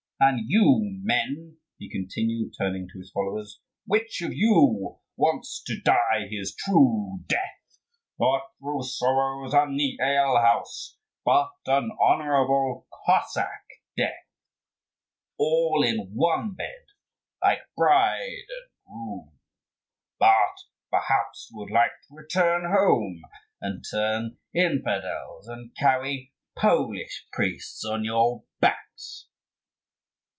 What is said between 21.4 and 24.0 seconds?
you would like to return home, and